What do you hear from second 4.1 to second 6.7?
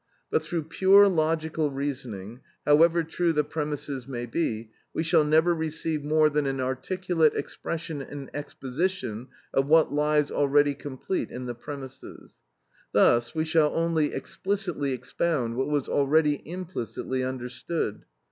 be, we shall never receive more than an